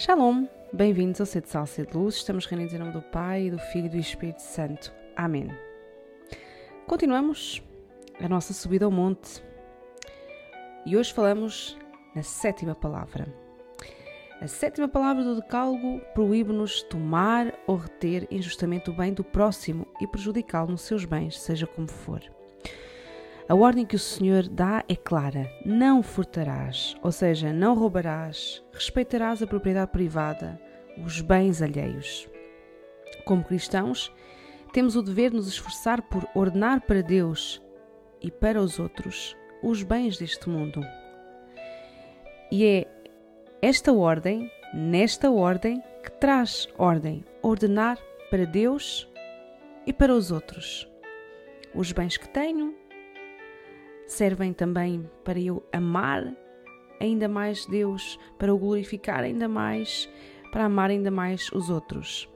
Shalom, 0.00 0.46
bem-vindos 0.72 1.20
ao 1.20 1.26
Sede 1.26 1.50
Sal, 1.50 1.66
Sede 1.66 1.94
Luz. 1.94 2.14
Estamos 2.14 2.46
reunidos 2.46 2.72
em 2.72 2.78
nome 2.78 2.92
do 2.92 3.02
Pai, 3.02 3.50
do 3.50 3.58
Filho 3.58 3.84
e 3.84 3.90
do 3.90 3.98
Espírito 3.98 4.40
Santo. 4.40 4.90
Amém. 5.14 5.50
Continuamos 6.86 7.62
a 8.18 8.26
nossa 8.26 8.54
subida 8.54 8.86
ao 8.86 8.90
monte 8.90 9.42
e 10.86 10.96
hoje 10.96 11.12
falamos 11.12 11.76
na 12.14 12.22
sétima 12.22 12.74
palavra. 12.74 13.28
A 14.40 14.48
sétima 14.48 14.88
palavra 14.88 15.22
do 15.22 15.36
Decálogo 15.36 16.00
proíbe-nos 16.14 16.80
tomar 16.84 17.52
ou 17.66 17.76
reter 17.76 18.26
injustamente 18.30 18.88
o 18.88 18.94
bem 18.94 19.12
do 19.12 19.22
próximo 19.22 19.86
e 20.00 20.06
prejudicá-lo 20.06 20.70
nos 20.70 20.80
seus 20.80 21.04
bens, 21.04 21.38
seja 21.38 21.66
como 21.66 21.88
for. 21.88 22.22
A 23.50 23.54
ordem 23.56 23.84
que 23.84 23.96
o 23.96 23.98
Senhor 23.98 24.46
dá 24.48 24.84
é 24.88 24.94
clara: 24.94 25.50
não 25.66 26.04
furtarás, 26.04 26.94
ou 27.02 27.10
seja, 27.10 27.52
não 27.52 27.74
roubarás, 27.74 28.64
respeitarás 28.72 29.42
a 29.42 29.46
propriedade 29.46 29.90
privada, 29.90 30.60
os 31.04 31.20
bens 31.20 31.60
alheios. 31.60 32.30
Como 33.24 33.42
cristãos, 33.42 34.14
temos 34.72 34.94
o 34.94 35.02
dever 35.02 35.30
de 35.30 35.36
nos 35.38 35.48
esforçar 35.48 36.00
por 36.00 36.28
ordenar 36.32 36.82
para 36.82 37.02
Deus 37.02 37.60
e 38.20 38.30
para 38.30 38.60
os 38.60 38.78
outros 38.78 39.36
os 39.64 39.82
bens 39.82 40.16
deste 40.16 40.48
mundo. 40.48 40.80
E 42.52 42.64
é 42.64 42.86
esta 43.60 43.92
ordem, 43.92 44.48
nesta 44.72 45.28
ordem, 45.28 45.82
que 46.04 46.12
traz 46.12 46.68
ordem, 46.78 47.24
ordenar 47.42 47.98
para 48.30 48.46
Deus 48.46 49.08
e 49.84 49.92
para 49.92 50.14
os 50.14 50.30
outros. 50.30 50.88
Os 51.74 51.90
bens 51.90 52.16
que 52.16 52.28
tenho, 52.28 52.78
servem 54.12 54.52
também 54.52 55.08
para 55.24 55.38
eu 55.38 55.64
amar 55.72 56.34
ainda 57.00 57.28
mais 57.28 57.64
Deus, 57.66 58.18
para 58.38 58.52
o 58.52 58.58
glorificar 58.58 59.20
ainda 59.20 59.48
mais, 59.48 60.08
para 60.52 60.64
amar 60.64 60.90
ainda 60.90 61.10
mais 61.10 61.50
os 61.52 61.70
outros. 61.70 62.28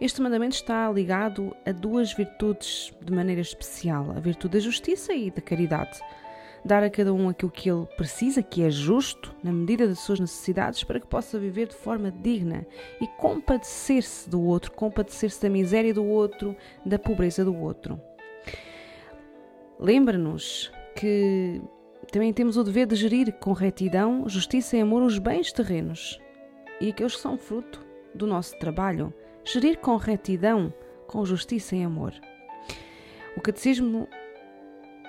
Este 0.00 0.20
mandamento 0.20 0.54
está 0.54 0.90
ligado 0.90 1.54
a 1.66 1.72
duas 1.72 2.12
virtudes 2.12 2.92
de 3.00 3.12
maneira 3.12 3.40
especial: 3.40 4.10
a 4.10 4.20
virtude 4.20 4.54
da 4.54 4.60
justiça 4.60 5.12
e 5.12 5.30
da 5.30 5.40
caridade. 5.40 5.98
Dar 6.64 6.82
a 6.82 6.88
cada 6.88 7.12
um 7.12 7.28
aquilo 7.28 7.50
que 7.50 7.70
ele 7.70 7.84
precisa, 7.96 8.42
que 8.42 8.62
é 8.62 8.70
justo, 8.70 9.34
na 9.42 9.52
medida 9.52 9.86
das 9.86 9.98
suas 9.98 10.18
necessidades, 10.18 10.82
para 10.82 10.98
que 10.98 11.06
possa 11.06 11.38
viver 11.38 11.68
de 11.68 11.74
forma 11.74 12.10
digna 12.10 12.66
e 13.02 13.06
compadecer-se 13.06 14.30
do 14.30 14.42
outro, 14.42 14.72
compadecer-se 14.72 15.42
da 15.42 15.50
miséria 15.50 15.92
do 15.92 16.04
outro, 16.04 16.56
da 16.84 16.98
pobreza 16.98 17.44
do 17.44 17.54
outro. 17.54 18.00
Lembra-nos 19.78 20.72
que 20.96 21.60
também 22.10 22.32
temos 22.32 22.56
o 22.56 22.64
dever 22.64 22.86
de 22.86 22.96
gerir 22.96 23.32
com 23.34 23.52
retidão, 23.52 24.28
justiça 24.28 24.76
e 24.76 24.80
amor 24.80 25.02
os 25.02 25.18
bens 25.18 25.52
terrenos 25.52 26.20
e 26.80 26.88
aqueles 26.90 27.16
que 27.16 27.22
são 27.22 27.38
fruto 27.38 27.84
do 28.14 28.26
nosso 28.26 28.58
trabalho. 28.58 29.12
Gerir 29.44 29.78
com 29.78 29.96
retidão, 29.96 30.72
com 31.06 31.24
justiça 31.24 31.76
e 31.76 31.82
amor. 31.82 32.12
O 33.36 33.40
Catecismo 33.40 34.08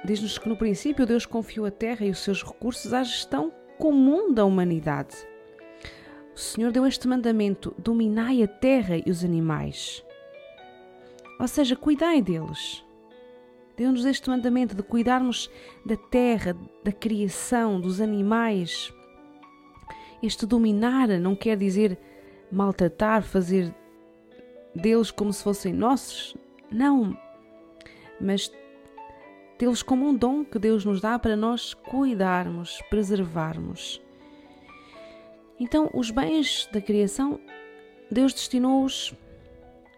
diz-nos 0.03 0.37
que 0.37 0.49
no 0.49 0.57
princípio 0.57 1.05
Deus 1.05 1.25
confiou 1.25 1.65
a 1.65 1.71
terra 1.71 2.05
e 2.05 2.09
os 2.09 2.19
seus 2.19 2.43
recursos 2.43 2.93
à 2.93 3.03
gestão 3.03 3.51
comum 3.77 4.33
da 4.33 4.45
humanidade. 4.45 5.15
O 6.35 6.39
Senhor 6.39 6.71
deu 6.71 6.85
este 6.85 7.07
mandamento: 7.07 7.73
dominai 7.77 8.43
a 8.43 8.47
terra 8.47 8.97
e 8.97 9.09
os 9.09 9.23
animais. 9.23 10.03
Ou 11.39 11.47
seja, 11.47 11.75
cuidai 11.75 12.21
deles 12.21 12.84
Deu-nos 13.77 14.05
este 14.05 14.29
mandamento 14.29 14.73
de 14.73 14.81
cuidarmos 14.81 15.49
da 15.85 15.97
terra, 15.97 16.55
da 16.83 16.91
criação, 16.91 17.79
dos 17.79 17.99
animais. 17.99 18.93
Este 20.23 20.45
dominar 20.45 21.07
não 21.19 21.35
quer 21.35 21.57
dizer 21.57 21.97
maltratar, 22.51 23.21
fazer 23.21 23.73
deles 24.73 25.11
como 25.11 25.33
se 25.33 25.43
fossem 25.43 25.73
nossos. 25.73 26.35
Não. 26.71 27.17
Mas 28.19 28.49
tê-los 29.57 29.83
como 29.83 30.07
um 30.07 30.15
dom 30.15 30.45
que 30.45 30.57
Deus 30.57 30.85
nos 30.85 31.01
dá 31.01 31.19
para 31.19 31.35
nós 31.35 31.73
cuidarmos, 31.73 32.81
preservarmos. 32.89 34.01
Então, 35.59 35.89
os 35.93 36.11
bens 36.11 36.69
da 36.71 36.81
criação, 36.81 37.39
Deus 38.09 38.33
destinou-os 38.33 39.13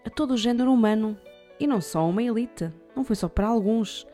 a 0.04 0.10
todo 0.10 0.34
o 0.34 0.38
género 0.38 0.72
humano 0.72 1.18
e 1.60 1.68
não 1.68 1.82
só 1.82 2.08
uma 2.08 2.24
elite 2.24 2.72
não 2.96 3.04
foi 3.04 3.16
só 3.16 3.30
para 3.30 3.48
alguns, 3.48 4.08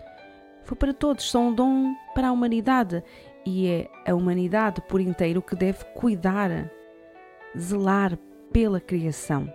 foi 0.64 0.78
para 0.78 0.94
todos, 0.94 1.30
são 1.30 1.50
um 1.50 1.54
dom 1.54 1.96
para 2.14 2.28
a 2.28 2.32
humanidade 2.32 3.04
e 3.46 3.68
é 3.68 3.90
a 4.06 4.14
humanidade 4.14 4.82
por 4.82 5.02
inteiro 5.02 5.42
que 5.42 5.56
deve 5.56 5.84
cuidar, 5.96 6.72
zelar 7.58 8.18
pela 8.52 8.80
criação. 8.80 9.52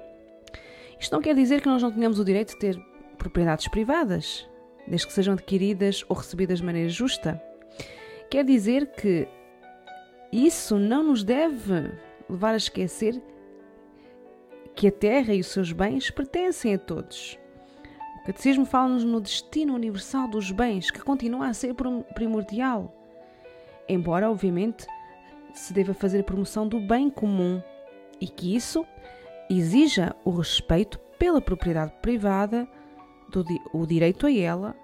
Isto 0.99 1.13
não 1.13 1.23
quer 1.23 1.35
dizer 1.35 1.61
que 1.61 1.69
nós 1.69 1.83
não 1.83 1.93
tenhamos 1.93 2.19
o 2.19 2.25
direito 2.25 2.53
de 2.53 2.59
ter 2.59 2.79
propriedades 3.17 3.69
privadas, 3.69 4.49
desde 4.87 5.07
que 5.07 5.13
sejam 5.13 5.35
adquiridas 5.35 6.05
ou 6.09 6.17
recebidas 6.17 6.59
de 6.59 6.65
maneira 6.65 6.89
justa. 6.89 7.43
Quer 8.31 8.45
dizer 8.45 8.93
que 8.93 9.29
isso 10.33 10.79
não 10.79 11.03
nos 11.05 11.25
deve 11.25 11.93
levar 12.29 12.55
a 12.55 12.59
esquecer 12.59 13.23
que 14.75 14.89
a 14.89 14.93
terra 14.93 15.35
e 15.35 15.41
os 15.41 15.47
seus 15.47 15.73
bens 15.73 16.11
pertencem 16.11 16.75
a 16.75 16.79
todos. 16.79 17.39
Catecismo 18.29 18.67
fala-nos 18.67 19.05
no 19.05 19.23
destino 19.23 19.75
universal 19.75 20.29
dos 20.29 20.51
bens, 20.51 20.91
que 20.91 21.01
continua 21.01 21.47
a 21.47 21.55
ser 21.55 21.75
primordial. 22.15 22.95
Embora, 23.89 24.31
obviamente, 24.31 24.87
se 25.55 25.73
deva 25.73 25.95
fazer 25.95 26.23
promoção 26.25 26.69
do 26.69 26.79
bem 26.79 27.09
comum 27.09 27.63
e 28.21 28.29
que 28.29 28.55
isso 28.55 28.85
exija 29.49 30.15
o 30.27 30.31
respeito 30.31 30.99
pela 31.19 31.41
propriedade 31.41 31.95
privada, 32.03 32.69
do, 33.31 33.43
o 33.73 33.87
direito 33.87 34.27
a 34.27 34.31
ela 34.31 34.77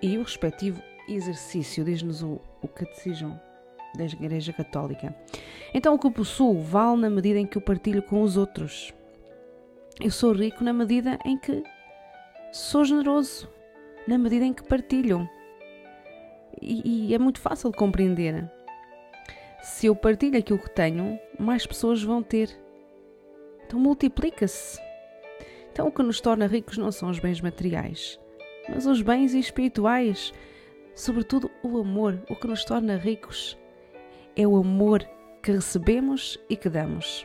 e 0.00 0.16
o 0.16 0.22
respectivo 0.22 0.82
exercício, 1.06 1.84
diz-nos 1.84 2.22
o, 2.22 2.40
o 2.62 2.66
Catecismo 2.66 3.38
da 3.94 4.04
Igreja 4.04 4.54
Católica. 4.54 5.14
Então, 5.74 5.92
o 5.92 5.98
que 5.98 6.10
possuo 6.10 6.62
vale 6.62 7.02
na 7.02 7.10
medida 7.10 7.38
em 7.38 7.46
que 7.46 7.58
eu 7.58 7.62
partilho 7.62 8.02
com 8.02 8.22
os 8.22 8.38
outros. 8.38 8.90
Eu 10.00 10.10
sou 10.10 10.32
rico 10.32 10.64
na 10.64 10.72
medida 10.72 11.18
em 11.26 11.36
que 11.36 11.62
sou 12.52 12.84
generoso 12.84 13.48
na 14.06 14.18
medida 14.18 14.44
em 14.44 14.52
que 14.52 14.62
partilho. 14.62 15.28
E, 16.60 17.08
e 17.08 17.14
é 17.14 17.18
muito 17.18 17.40
fácil 17.40 17.70
de 17.70 17.76
compreender. 17.76 18.48
Se 19.62 19.86
eu 19.86 19.96
partilho 19.96 20.38
aquilo 20.38 20.58
que 20.58 20.70
tenho, 20.70 21.18
mais 21.38 21.66
pessoas 21.66 22.02
vão 22.02 22.22
ter. 22.22 22.50
Então 23.64 23.80
multiplica-se. 23.80 24.78
Então 25.72 25.88
o 25.88 25.92
que 25.92 26.02
nos 26.02 26.20
torna 26.20 26.46
ricos 26.46 26.76
não 26.76 26.92
são 26.92 27.08
os 27.08 27.18
bens 27.18 27.40
materiais, 27.40 28.20
mas 28.68 28.84
os 28.84 29.00
bens 29.00 29.32
espirituais, 29.32 30.34
sobretudo 30.94 31.50
o 31.62 31.78
amor. 31.78 32.22
O 32.28 32.36
que 32.36 32.46
nos 32.46 32.64
torna 32.64 32.96
ricos 32.96 33.58
é 34.36 34.46
o 34.46 34.56
amor 34.56 35.08
que 35.42 35.52
recebemos 35.52 36.38
e 36.50 36.56
que 36.56 36.68
damos. 36.68 37.24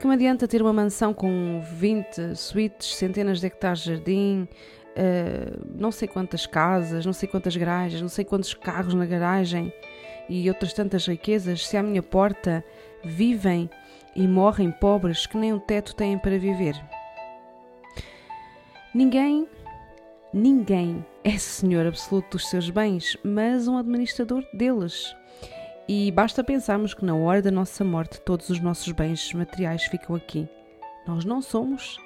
Que 0.00 0.06
me 0.06 0.14
adianta 0.14 0.48
ter 0.48 0.62
uma 0.62 0.72
mansão 0.72 1.12
com 1.12 1.60
20 1.74 2.34
suítes, 2.34 2.94
centenas 2.94 3.38
de 3.38 3.46
hectares 3.46 3.80
de 3.80 3.90
jardim, 3.90 4.48
uh, 4.96 5.66
não 5.78 5.92
sei 5.92 6.08
quantas 6.08 6.46
casas, 6.46 7.04
não 7.04 7.12
sei 7.12 7.28
quantas 7.28 7.54
garagens, 7.54 8.00
não 8.00 8.08
sei 8.08 8.24
quantos 8.24 8.54
carros 8.54 8.94
na 8.94 9.04
garagem 9.04 9.70
e 10.26 10.48
outras 10.48 10.72
tantas 10.72 11.06
riquezas, 11.06 11.66
se 11.66 11.76
à 11.76 11.82
minha 11.82 12.02
porta 12.02 12.64
vivem 13.04 13.68
e 14.16 14.26
morrem 14.26 14.70
pobres 14.70 15.26
que 15.26 15.36
nem 15.36 15.52
um 15.52 15.58
teto 15.58 15.94
têm 15.94 16.16
para 16.16 16.38
viver? 16.38 16.82
Ninguém, 18.94 19.46
ninguém 20.32 21.04
é 21.22 21.36
senhor 21.36 21.86
absoluto 21.86 22.38
dos 22.38 22.48
seus 22.48 22.70
bens, 22.70 23.18
mas 23.22 23.68
um 23.68 23.76
administrador 23.76 24.42
deles. 24.54 25.14
E 25.92 26.08
basta 26.12 26.44
pensarmos 26.44 26.94
que 26.94 27.04
na 27.04 27.16
hora 27.16 27.42
da 27.42 27.50
nossa 27.50 27.82
morte 27.82 28.20
todos 28.20 28.48
os 28.48 28.60
nossos 28.60 28.92
bens 28.92 29.32
materiais 29.32 29.82
ficam 29.86 30.14
aqui. 30.14 30.48
Nós 31.04 31.24
não 31.24 31.42
somos 31.42 31.98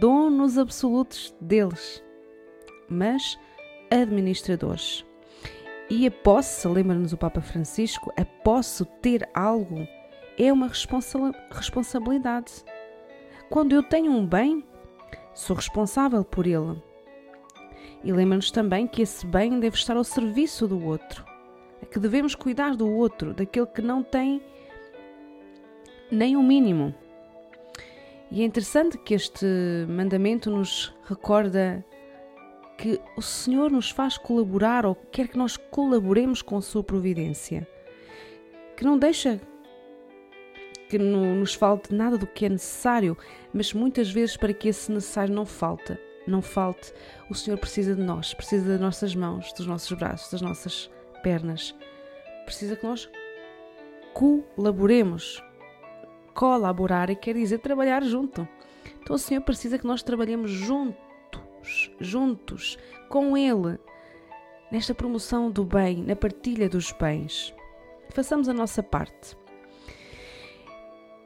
donos 0.00 0.58
absolutos 0.58 1.32
deles, 1.40 2.02
mas 2.88 3.38
administradores. 3.88 5.06
E 5.88 6.08
a 6.08 6.10
posse, 6.10 6.66
lembra-nos 6.66 7.12
o 7.12 7.16
Papa 7.16 7.40
Francisco, 7.40 8.12
a 8.16 8.24
posse 8.24 8.84
ter 9.00 9.28
algo 9.32 9.86
é 10.36 10.52
uma 10.52 10.66
responsa 10.66 11.16
responsabilidade. 11.52 12.64
Quando 13.48 13.76
eu 13.76 13.82
tenho 13.84 14.10
um 14.10 14.26
bem, 14.26 14.64
sou 15.32 15.54
responsável 15.54 16.24
por 16.24 16.48
ele. 16.48 16.82
E 18.02 18.12
lembra-nos 18.12 18.50
também 18.50 18.88
que 18.88 19.02
esse 19.02 19.24
bem 19.24 19.60
deve 19.60 19.76
estar 19.76 19.96
ao 19.96 20.02
serviço 20.02 20.66
do 20.66 20.84
outro 20.84 21.32
que 21.84 21.98
devemos 21.98 22.34
cuidar 22.34 22.76
do 22.76 22.90
outro, 22.90 23.34
daquele 23.34 23.66
que 23.66 23.82
não 23.82 24.02
tem 24.02 24.42
nem 26.10 26.36
o 26.36 26.42
mínimo. 26.42 26.94
E 28.30 28.42
é 28.42 28.44
interessante 28.44 28.98
que 28.98 29.14
este 29.14 29.46
mandamento 29.88 30.50
nos 30.50 30.94
recorda 31.04 31.84
que 32.76 33.00
o 33.16 33.22
Senhor 33.22 33.70
nos 33.70 33.90
faz 33.90 34.18
colaborar 34.18 34.84
ou 34.84 34.94
quer 34.94 35.28
que 35.28 35.38
nós 35.38 35.56
colaboremos 35.56 36.42
com 36.42 36.56
a 36.56 36.62
sua 36.62 36.82
providência, 36.82 37.66
que 38.76 38.84
não 38.84 38.98
deixa 38.98 39.40
que 40.88 40.98
não 40.98 41.34
nos 41.36 41.54
falte 41.54 41.94
nada 41.94 42.18
do 42.18 42.26
que 42.26 42.44
é 42.44 42.48
necessário, 42.48 43.16
mas 43.52 43.72
muitas 43.72 44.10
vezes 44.10 44.36
para 44.36 44.52
que 44.52 44.68
esse 44.68 44.92
necessário 44.92 45.34
não 45.34 45.46
falte, 45.46 45.98
não 46.26 46.42
falte, 46.42 46.92
o 47.30 47.34
Senhor 47.34 47.56
precisa 47.56 47.94
de 47.94 48.02
nós, 48.02 48.34
precisa 48.34 48.68
das 48.68 48.80
nossas 48.80 49.14
mãos, 49.14 49.52
dos 49.52 49.66
nossos 49.66 49.92
braços, 49.96 50.30
das 50.30 50.42
nossas 50.42 50.90
pernas. 51.24 51.74
Precisa 52.44 52.76
que 52.76 52.84
nós 52.84 53.10
colaboremos. 54.12 55.42
Colaborar 56.34 57.14
quer 57.16 57.34
dizer 57.34 57.58
trabalhar 57.58 58.02
junto. 58.02 58.46
Então 59.02 59.16
o 59.16 59.18
Senhor 59.18 59.40
precisa 59.40 59.78
que 59.78 59.86
nós 59.86 60.02
trabalhemos 60.02 60.50
juntos, 60.50 61.90
juntos, 61.98 62.78
com 63.08 63.36
Ele, 63.36 63.78
nesta 64.70 64.94
promoção 64.94 65.50
do 65.50 65.64
bem, 65.64 66.02
na 66.02 66.14
partilha 66.14 66.68
dos 66.68 66.92
bens. 66.92 67.54
Façamos 68.10 68.48
a 68.48 68.52
nossa 68.52 68.82
parte. 68.82 69.36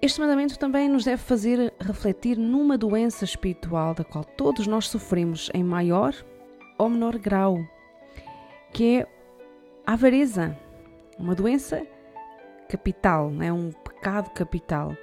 Este 0.01 0.21
mandamento 0.21 0.57
também 0.59 0.89
nos 0.89 1.05
deve 1.05 1.21
fazer 1.21 1.75
refletir 1.81 2.39
numa 2.39 2.79
doença 2.79 3.25
espiritual 3.25 3.95
da 3.95 4.05
qual 4.05 4.23
todos 4.23 4.67
nós 4.69 4.89
sofremos 4.89 5.51
em 5.53 5.65
maior 5.65 6.15
ou 6.79 6.89
menor 6.89 7.19
grau, 7.19 7.59
que 8.73 8.99
é 8.99 9.18
avareza, 9.89 10.55
uma 11.19 11.35
doença 11.35 11.83
capital, 12.69 13.33
é 13.41 13.51
um 13.51 13.73
pecado 13.73 14.29
capital, 14.33 14.95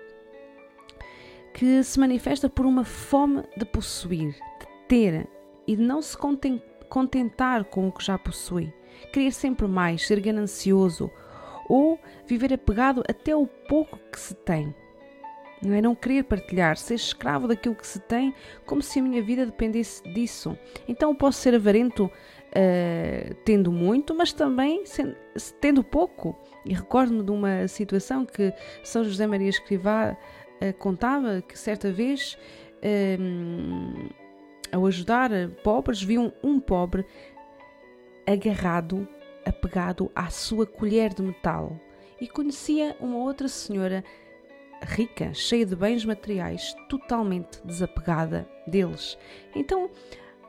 que 1.55 1.81
se 1.81 1.99
manifesta 1.99 2.47
por 2.47 2.67
uma 2.67 2.85
fome 2.85 3.41
de 3.57 3.65
possuir, 3.65 4.33
de 4.33 4.67
ter 4.87 5.27
e 5.65 5.75
de 5.75 5.81
não 5.81 6.03
se 6.03 6.15
contentar 6.87 7.65
com 7.65 7.87
o 7.87 7.91
que 7.91 8.05
já 8.05 8.15
possui, 8.19 8.71
querer 9.11 9.31
sempre 9.31 9.67
mais, 9.67 10.05
ser 10.05 10.19
ganancioso 10.19 11.09
ou 11.67 11.99
viver 12.27 12.53
apegado 12.53 13.03
até 13.09 13.31
ao 13.31 13.47
pouco 13.47 13.97
que 14.11 14.19
se 14.19 14.35
tem 14.35 14.71
não 15.61 15.73
é? 15.73 15.81
Não 15.81 15.95
querer 15.95 16.23
partilhar, 16.23 16.77
ser 16.77 16.95
escravo 16.95 17.47
daquilo 17.47 17.75
que 17.75 17.87
se 17.87 17.99
tem, 17.99 18.33
como 18.65 18.81
se 18.81 18.99
a 18.99 19.01
minha 19.01 19.21
vida 19.21 19.45
dependesse 19.45 20.03
disso. 20.13 20.57
Então 20.87 21.09
eu 21.09 21.15
posso 21.15 21.39
ser 21.39 21.55
avarento 21.55 22.09
uh, 22.55 23.35
tendo 23.43 23.71
muito, 23.71 24.15
mas 24.15 24.31
também 24.31 24.85
sendo, 24.85 25.15
tendo 25.59 25.83
pouco. 25.83 26.35
E 26.65 26.73
recordo-me 26.73 27.23
de 27.23 27.31
uma 27.31 27.67
situação 27.67 28.25
que 28.25 28.53
São 28.83 29.03
José 29.03 29.27
Maria 29.27 29.49
Escrivá 29.49 30.15
uh, 30.61 30.73
contava 30.77 31.41
que 31.41 31.57
certa 31.57 31.91
vez, 31.91 32.37
uh, 32.77 34.13
ao 34.71 34.85
ajudar 34.85 35.29
pobres, 35.63 36.01
viu 36.01 36.33
um 36.41 36.59
pobre 36.59 37.05
agarrado, 38.25 39.07
apegado 39.45 40.11
à 40.15 40.29
sua 40.29 40.65
colher 40.65 41.13
de 41.13 41.21
metal. 41.21 41.79
E 42.19 42.27
conhecia 42.27 42.95
uma 42.99 43.17
outra 43.17 43.47
senhora 43.47 44.03
rica, 44.81 45.33
cheia 45.33 45.65
de 45.65 45.75
bens 45.75 46.05
materiais, 46.05 46.73
totalmente 46.87 47.61
desapegada 47.65 48.47
deles. 48.65 49.17
Então, 49.53 49.89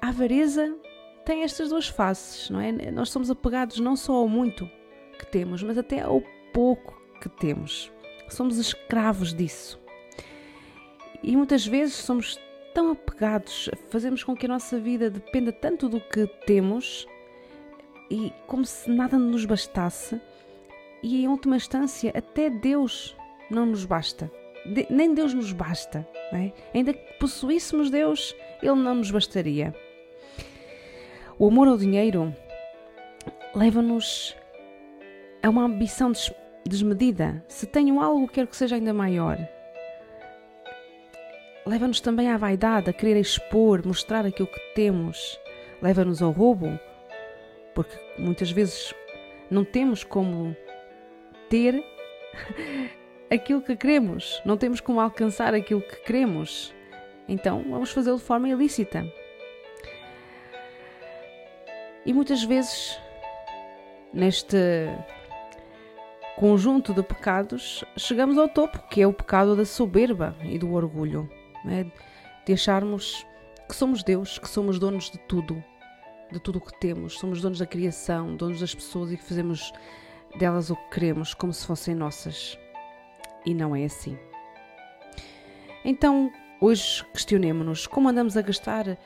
a 0.00 0.08
avareza 0.08 0.76
tem 1.26 1.42
estas 1.42 1.68
duas 1.68 1.88
faces, 1.88 2.48
não 2.48 2.60
é? 2.60 2.72
Nós 2.90 3.10
somos 3.10 3.30
apegados 3.30 3.78
não 3.80 3.96
só 3.96 4.14
ao 4.14 4.28
muito 4.28 4.70
que 5.18 5.26
temos, 5.26 5.62
mas 5.62 5.76
até 5.76 6.00
ao 6.00 6.22
pouco 6.52 6.98
que 7.20 7.28
temos. 7.28 7.92
Somos 8.28 8.56
escravos 8.58 9.34
disso. 9.34 9.78
E 11.22 11.36
muitas 11.36 11.66
vezes 11.66 11.96
somos 11.96 12.38
tão 12.72 12.92
apegados, 12.92 13.68
fazemos 13.90 14.22
com 14.22 14.36
que 14.36 14.46
a 14.46 14.48
nossa 14.48 14.78
vida 14.78 15.10
dependa 15.10 15.50
tanto 15.50 15.88
do 15.88 16.00
que 16.00 16.26
temos 16.46 17.06
e 18.10 18.32
como 18.46 18.64
se 18.64 18.88
nada 18.88 19.18
nos 19.18 19.44
bastasse, 19.44 20.20
e 21.02 21.24
em 21.24 21.28
última 21.28 21.56
instância, 21.56 22.12
até 22.14 22.48
Deus 22.48 23.16
não 23.50 23.66
nos 23.66 23.84
basta. 23.84 24.30
De, 24.64 24.86
nem 24.90 25.12
Deus 25.12 25.34
nos 25.34 25.52
basta. 25.52 26.06
É? 26.32 26.52
Ainda 26.74 26.92
que 26.92 27.18
possuíssemos 27.18 27.90
Deus, 27.90 28.34
Ele 28.62 28.74
não 28.74 28.96
nos 28.96 29.10
bastaria. 29.10 29.74
O 31.38 31.48
amor 31.48 31.68
ao 31.68 31.76
dinheiro 31.76 32.34
leva-nos 33.54 34.34
a 35.42 35.50
uma 35.50 35.64
ambição 35.64 36.10
des 36.10 36.32
desmedida. 36.66 37.44
Se 37.46 37.66
tenho 37.66 38.00
algo, 38.00 38.26
quero 38.26 38.46
que 38.46 38.56
seja 38.56 38.76
ainda 38.76 38.94
maior. 38.94 39.36
Leva-nos 41.66 42.00
também 42.00 42.30
à 42.30 42.38
vaidade, 42.38 42.88
a 42.88 42.92
querer 42.92 43.20
expor, 43.20 43.86
mostrar 43.86 44.24
aquilo 44.24 44.48
que 44.48 44.74
temos. 44.74 45.38
Leva-nos 45.82 46.22
ao 46.22 46.30
roubo, 46.30 46.80
porque 47.74 47.94
muitas 48.16 48.50
vezes 48.50 48.94
não 49.50 49.62
temos 49.62 50.02
como 50.02 50.56
ter 51.50 51.84
aquilo 53.30 53.60
que 53.60 53.76
queremos, 53.76 54.40
não 54.42 54.56
temos 54.56 54.80
como 54.80 55.00
alcançar 55.00 55.52
aquilo 55.52 55.82
que 55.82 55.96
queremos. 55.96 56.74
Então 57.28 57.62
vamos 57.68 57.90
fazê-lo 57.90 58.16
de 58.16 58.24
forma 58.24 58.48
ilícita. 58.48 59.04
E 62.06 62.12
muitas 62.14 62.44
vezes, 62.44 63.00
neste 64.14 64.56
conjunto 66.36 66.94
de 66.94 67.02
pecados, 67.02 67.84
chegamos 67.96 68.38
ao 68.38 68.48
topo, 68.48 68.78
que 68.88 69.02
é 69.02 69.06
o 69.06 69.12
pecado 69.12 69.56
da 69.56 69.64
soberba 69.64 70.36
e 70.44 70.56
do 70.56 70.72
orgulho, 70.72 71.28
é? 71.66 71.84
de 72.46 72.52
acharmos 72.52 73.26
que 73.68 73.74
somos 73.74 74.04
Deus, 74.04 74.38
que 74.38 74.48
somos 74.48 74.78
donos 74.78 75.10
de 75.10 75.18
tudo, 75.18 75.62
de 76.30 76.38
tudo 76.38 76.58
o 76.58 76.60
que 76.60 76.78
temos, 76.78 77.18
somos 77.18 77.42
donos 77.42 77.58
da 77.58 77.66
criação, 77.66 78.36
donos 78.36 78.60
das 78.60 78.72
pessoas 78.72 79.10
e 79.10 79.16
que 79.16 79.24
fazemos 79.24 79.72
delas 80.38 80.70
o 80.70 80.76
que 80.76 80.90
queremos, 80.90 81.34
como 81.34 81.52
se 81.52 81.66
fossem 81.66 81.92
nossas 81.92 82.56
e 83.44 83.52
não 83.52 83.74
é 83.74 83.84
assim. 83.84 84.16
Então, 85.84 86.32
hoje 86.60 87.04
questionemos-nos 87.12 87.86
como 87.88 88.08
andamos 88.08 88.36
a 88.36 88.42
gastar 88.42 88.86
uh, 88.88 88.96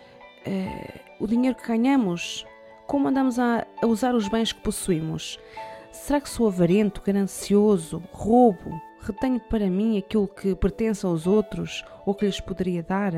o 1.19 1.27
dinheiro 1.27 1.57
que 1.57 1.67
ganhamos, 1.67 2.45
como 2.91 3.07
andamos 3.07 3.39
a, 3.39 3.65
usar 3.85 4.17
os 4.17 4.27
bens 4.27 4.53
que 4.53 4.61
possuímos. 4.63 5.39
Será 5.93 6.21
que 6.21 6.29
sou 6.29 6.49
avarento, 6.49 7.01
ganancioso, 7.01 8.03
roubo, 8.11 8.83
retenho 9.01 9.39
para 9.39 9.71
mim 9.71 9.97
aquilo 9.97 10.27
que 10.27 10.57
pertence 10.57 11.07
aos 11.07 11.25
outros 11.25 11.85
ou 12.05 12.17
que 12.17 12.27
lhes 12.27 12.41
poderia 12.41 12.83
dar? 12.83 13.13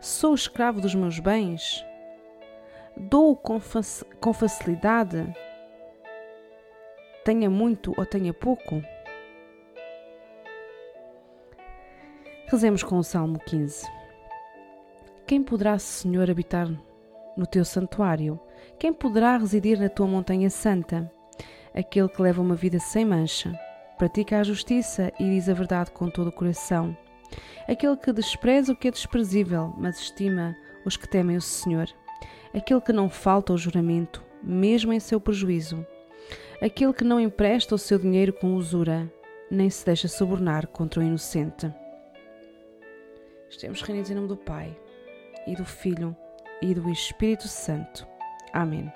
Sou 0.00 0.36
escravo 0.36 0.80
dos 0.80 0.94
meus 0.94 1.18
bens? 1.18 1.84
Dou 2.96 3.34
com, 3.34 3.60
com 4.20 4.32
facilidade? 4.32 5.26
Tenha 7.24 7.50
muito 7.50 7.92
ou 7.96 8.06
tenha 8.06 8.32
pouco? 8.32 8.80
Rezemos 12.46 12.84
com 12.84 12.98
o 12.98 13.02
Salmo 13.02 13.40
15. 13.40 13.84
Quem 15.26 15.42
poderá, 15.42 15.76
Senhor, 15.76 16.30
habitar 16.30 16.68
no 17.36 17.46
teu 17.48 17.64
santuário? 17.64 18.40
Quem 18.80 18.94
poderá 18.94 19.36
residir 19.36 19.78
na 19.78 19.90
tua 19.90 20.06
montanha 20.06 20.48
santa? 20.48 21.12
Aquele 21.74 22.08
que 22.08 22.22
leva 22.22 22.40
uma 22.40 22.54
vida 22.54 22.78
sem 22.78 23.04
mancha, 23.04 23.52
pratica 23.98 24.38
a 24.38 24.42
justiça 24.42 25.12
e 25.20 25.24
diz 25.24 25.50
a 25.50 25.52
verdade 25.52 25.90
com 25.90 26.08
todo 26.08 26.28
o 26.28 26.32
coração. 26.32 26.96
Aquele 27.68 27.94
que 27.98 28.10
despreza 28.10 28.72
o 28.72 28.76
que 28.76 28.88
é 28.88 28.90
desprezível, 28.90 29.74
mas 29.76 29.98
estima 29.98 30.56
os 30.86 30.96
que 30.96 31.06
temem 31.06 31.36
o 31.36 31.42
Senhor. 31.42 31.90
Aquele 32.54 32.80
que 32.80 32.90
não 32.90 33.10
falta 33.10 33.52
ao 33.52 33.58
juramento, 33.58 34.24
mesmo 34.42 34.94
em 34.94 34.98
seu 34.98 35.20
prejuízo. 35.20 35.86
Aquele 36.62 36.94
que 36.94 37.04
não 37.04 37.20
empresta 37.20 37.74
o 37.74 37.78
seu 37.78 37.98
dinheiro 37.98 38.32
com 38.32 38.54
usura, 38.54 39.12
nem 39.50 39.68
se 39.68 39.84
deixa 39.84 40.08
subornar 40.08 40.66
contra 40.68 41.00
o 41.00 41.04
inocente. 41.04 41.70
Estamos 43.50 43.82
reunidos 43.82 44.10
em 44.10 44.14
nome 44.14 44.28
do 44.28 44.38
Pai, 44.38 44.74
e 45.46 45.54
do 45.54 45.66
Filho, 45.66 46.16
e 46.62 46.72
do 46.72 46.88
Espírito 46.88 47.46
Santo. 47.46 48.08
Amém. 48.52 48.92